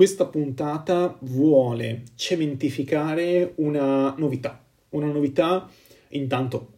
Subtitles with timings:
[0.00, 5.68] questa puntata vuole cementificare una novità, una novità
[6.12, 6.68] intanto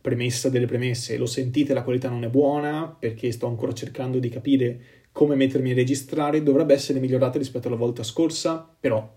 [0.00, 4.28] premessa delle premesse, lo sentite la qualità non è buona perché sto ancora cercando di
[4.28, 4.80] capire
[5.10, 9.12] come mettermi a registrare, dovrebbe essere migliorata rispetto alla volta scorsa, però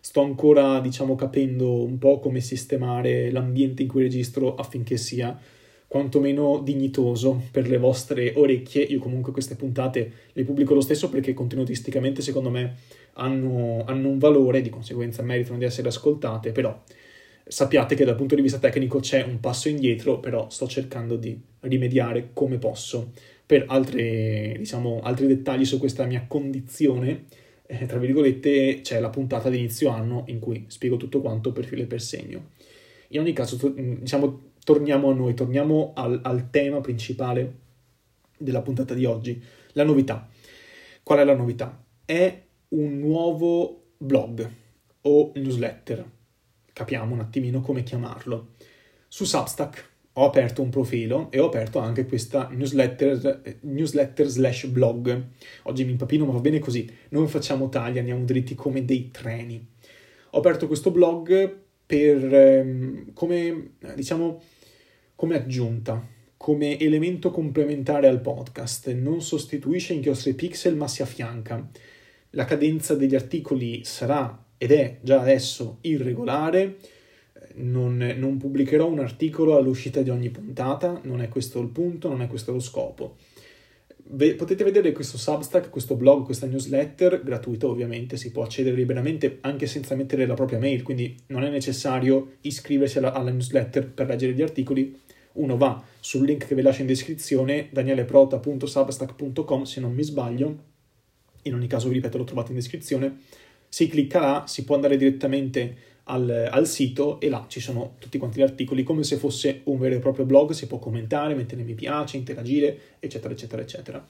[0.00, 5.38] sto ancora diciamo capendo un po' come sistemare l'ambiente in cui registro affinché sia
[5.92, 8.82] quantomeno dignitoso per le vostre orecchie.
[8.82, 12.76] Io comunque queste puntate le pubblico lo stesso perché contenutisticamente secondo me
[13.12, 16.82] hanno, hanno un valore, di conseguenza meritano di essere ascoltate, però
[17.44, 21.38] sappiate che dal punto di vista tecnico c'è un passo indietro, però sto cercando di
[21.60, 23.12] rimediare come posso.
[23.44, 27.24] Per altre, diciamo, altri dettagli su questa mia condizione,
[27.66, 31.66] eh, tra virgolette, c'è la puntata di inizio anno in cui spiego tutto quanto per
[31.66, 32.52] filo e per segno.
[33.08, 37.60] In ogni caso, diciamo, torniamo a noi, torniamo al, al tema principale
[38.38, 40.28] della puntata di oggi, la novità.
[41.02, 41.84] Qual è la novità?
[42.04, 44.50] È un nuovo blog
[45.02, 46.04] o newsletter,
[46.72, 48.50] capiamo un attimino come chiamarlo.
[49.08, 55.28] Su Substack ho aperto un profilo e ho aperto anche questa newsletter, newsletter slash blog.
[55.64, 56.90] Oggi mi impapino, ma va bene così.
[57.10, 59.66] Non facciamo tagli, andiamo dritti come dei treni.
[60.30, 64.42] Ho aperto questo blog per, ehm, come, diciamo,
[65.14, 66.04] come aggiunta,
[66.36, 68.90] come elemento complementare al podcast.
[68.92, 71.68] Non sostituisce inchiostri pixel, ma si affianca.
[72.30, 76.78] La cadenza degli articoli sarà ed è già adesso irregolare.
[77.54, 82.22] Non, non, pubblicherò un articolo all'uscita di ogni puntata, non è questo il punto, non
[82.22, 83.16] è questo lo scopo.
[84.14, 89.38] Ve, potete vedere questo Substack, questo blog, questa newsletter, gratuito ovviamente, si può accedere liberamente
[89.40, 94.06] anche senza mettere la propria mail, quindi non è necessario iscriversi alla, alla newsletter per
[94.06, 95.00] leggere gli articoli.
[95.34, 100.58] Uno va sul link che vi lascio in descrizione, danieleprota.substack.com se non mi sbaglio,
[101.44, 103.20] in ogni caso vi ripeto lo trovate in descrizione,
[103.66, 105.74] si clicca là, si può andare direttamente
[106.04, 109.78] al, al, sito e là ci sono tutti quanti gli articoli come se fosse un
[109.78, 114.06] vero e proprio blog, si può commentare, mettere mi piace, interagire, eccetera, eccetera, eccetera.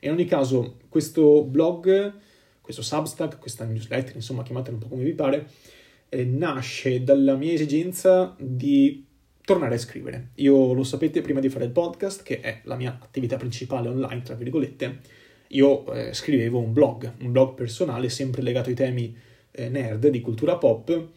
[0.00, 2.12] In ogni caso, questo blog,
[2.60, 5.46] questo Substack, questa newsletter, insomma, chiamatela un po' come vi pare,
[6.08, 9.04] eh, nasce dalla mia esigenza di
[9.44, 10.30] tornare a scrivere.
[10.36, 14.22] Io lo sapete prima di fare il podcast, che è la mia attività principale online,
[14.22, 14.98] tra virgolette,
[15.48, 19.16] io eh, scrivevo un blog, un blog personale sempre legato ai temi
[19.50, 21.08] eh, nerd di cultura pop,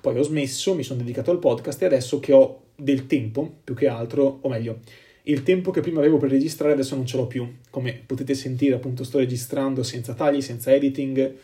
[0.00, 3.74] poi ho smesso, mi sono dedicato al podcast e adesso che ho del tempo, più
[3.74, 4.80] che altro, o meglio,
[5.24, 7.56] il tempo che prima avevo per registrare adesso non ce l'ho più.
[7.70, 11.34] Come potete sentire, appunto, sto registrando senza tagli, senza editing,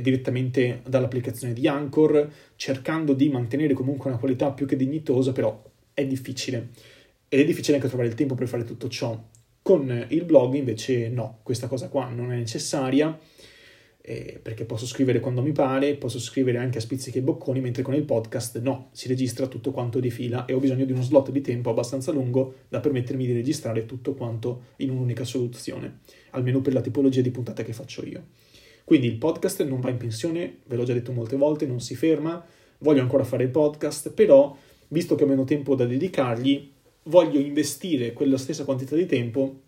[0.00, 5.62] direttamente dall'applicazione di Anchor, cercando di mantenere comunque una qualità più che dignitosa, però
[5.94, 6.68] è difficile.
[7.28, 9.22] Ed è difficile anche trovare il tempo per fare tutto ciò.
[9.62, 13.16] Con il blog invece no, questa cosa qua non è necessaria
[14.08, 17.82] eh, perché posso scrivere quando mi pare, posso scrivere anche a spizzichi e bocconi, mentre
[17.82, 21.02] con il podcast no, si registra tutto quanto di fila e ho bisogno di uno
[21.02, 25.98] slot di tempo abbastanza lungo da permettermi di registrare tutto quanto in un'unica soluzione,
[26.30, 28.28] almeno per la tipologia di puntate che faccio io.
[28.82, 31.94] Quindi il podcast non va in pensione, ve l'ho già detto molte volte, non si
[31.94, 32.42] ferma,
[32.78, 34.56] voglio ancora fare il podcast, però
[34.88, 39.60] visto che ho meno tempo da dedicargli, voglio investire quella stessa quantità di tempo,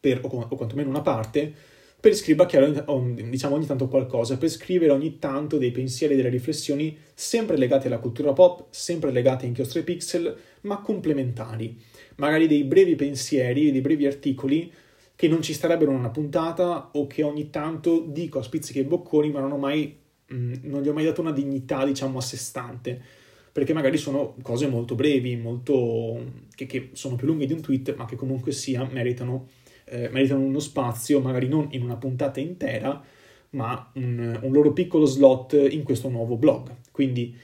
[0.00, 2.84] per, o, o quantomeno una parte, per scribacchiare
[3.28, 7.88] diciamo ogni tanto qualcosa, per scrivere ogni tanto dei pensieri e delle riflessioni sempre legate
[7.88, 11.76] alla cultura pop, sempre legate a inchiostri pixel, ma complementari.
[12.16, 14.72] Magari dei brevi pensieri, dei brevi articoli
[15.16, 18.84] che non ci starebbero in una puntata o che ogni tanto dico a spizzichi e
[18.84, 19.96] bocconi, ma non, mai,
[20.32, 23.02] mm, non gli ho mai dato una dignità, diciamo, a sé stante
[23.50, 27.96] perché magari sono cose molto brevi, molto, che, che, sono più lunghe di un tweet,
[27.96, 29.48] ma che comunque sia meritano,
[29.90, 33.02] eh, meritano uno spazio, magari non in una puntata intera,
[33.50, 36.74] ma un, un, loro piccolo slot in questo nuovo blog.
[36.90, 37.34] Quindi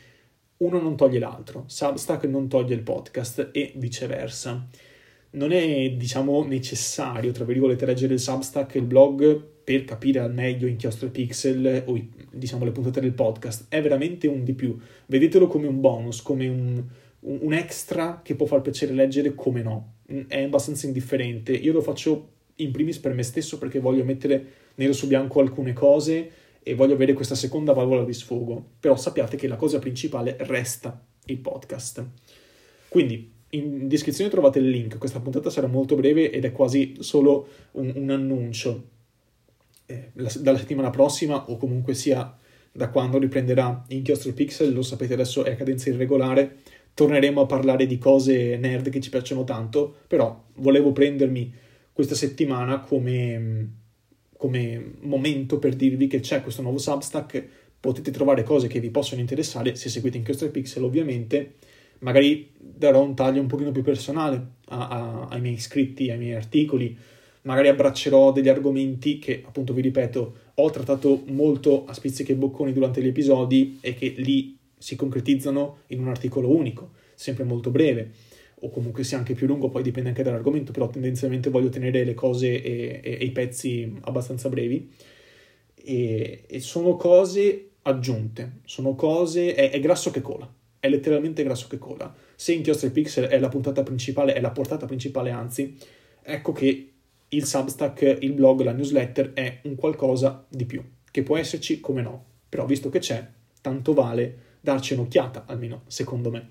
[0.59, 4.67] uno non toglie l'altro, Substack non toglie il podcast e viceversa.
[5.31, 10.33] Non è, diciamo, necessario, tra virgolette, leggere il Substack e il blog per capire al
[10.33, 11.99] meglio inchiostro e pixel o
[12.31, 14.77] diciamo le puntate del podcast, è veramente un di più.
[15.07, 16.85] Vedetelo come un bonus, come un,
[17.21, 19.93] un extra che può far piacere leggere, come no.
[20.29, 21.53] È abbastanza indifferente.
[21.53, 25.73] Io lo faccio in primis per me stesso perché voglio mettere nero su bianco alcune
[25.73, 26.31] cose
[26.63, 28.65] e voglio avere questa seconda valvola di sfogo.
[28.81, 32.05] Però sappiate che la cosa principale resta il podcast.
[32.89, 37.47] Quindi in descrizione trovate il link, questa puntata sarà molto breve ed è quasi solo
[37.73, 38.89] un, un annuncio
[39.87, 42.37] eh, la, dalla settimana prossima o comunque sia
[42.73, 46.57] da quando riprenderà Inchiostro Pixel, lo sapete adesso è a cadenza irregolare,
[46.95, 51.53] torneremo a parlare di cose nerd che ci piacciono tanto, però volevo prendermi
[51.95, 53.69] questa settimana come,
[54.37, 57.47] come momento per dirvi che c'è questo nuovo Substack,
[57.79, 61.55] potete trovare cose che vi possono interessare se seguite Inchiostro Pixel ovviamente,
[62.01, 66.35] magari darò un taglio un pochino più personale a, a, ai miei iscritti, ai miei
[66.35, 66.97] articoli,
[67.43, 72.73] magari abbraccerò degli argomenti che appunto vi ripeto ho trattato molto a spizzichi e bocconi
[72.73, 78.11] durante gli episodi e che lì si concretizzano in un articolo unico, sempre molto breve
[78.65, 82.15] o comunque sia anche più lungo, poi dipende anche dall'argomento, però tendenzialmente voglio tenere le
[82.15, 84.91] cose e, e, e i pezzi abbastanza brevi.
[85.75, 90.51] E, e, sono cose aggiunte, sono cose, è, è, grasso che cola,
[90.81, 92.13] è letteralmente grasso che cola.
[92.35, 95.77] Se Inchiostro Pixel è la puntata principale, è la portata principale anzi,
[96.23, 96.93] ecco che
[97.29, 102.01] il Substack, il blog, la newsletter è un qualcosa di più, che può esserci come
[102.01, 103.27] no, però visto che c'è,
[103.61, 106.49] tanto vale darci un'occhiata, almeno secondo me.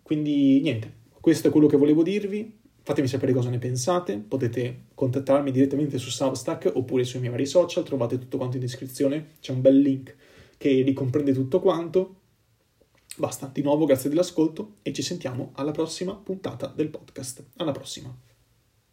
[0.00, 2.56] Quindi niente, questo è quello che volevo dirvi.
[2.84, 4.16] Fatemi sapere cosa ne pensate.
[4.16, 7.82] Potete contattarmi direttamente su Substack oppure sui miei vari social.
[7.82, 9.30] Trovate tutto quanto in descrizione.
[9.40, 10.14] C'è un bel link
[10.56, 12.20] che ricomprende tutto quanto.
[13.16, 17.44] Basta, di nuovo grazie dell'ascolto e ci sentiamo alla prossima puntata del podcast.
[17.56, 18.16] Alla prossima.